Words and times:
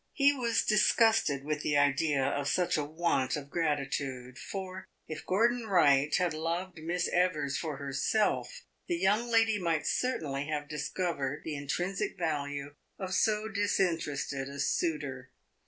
He 0.13 0.33
was 0.33 0.65
disgusted 0.65 1.43
with 1.43 1.61
the 1.61 1.77
idea 1.77 2.23
of 2.25 2.47
such 2.47 2.75
a 2.75 2.83
want 2.83 3.35
of 3.35 3.51
gratitude; 3.51 4.39
for, 4.39 4.87
if 5.07 5.23
Gordon 5.27 5.67
Wright 5.67 6.11
had 6.15 6.33
loved 6.33 6.79
Miss 6.79 7.07
Evers 7.09 7.55
for 7.59 7.77
herself, 7.77 8.63
the 8.87 8.97
young 8.97 9.27
lady 9.29 9.59
might 9.59 9.85
certainly 9.85 10.47
have 10.47 10.67
discovered 10.67 11.43
the 11.43 11.55
intrinsic 11.55 12.17
value 12.17 12.73
of 12.97 13.13
so 13.13 13.47
disinterested 13.47 14.49
a 14.49 14.59
suitor. 14.59 15.29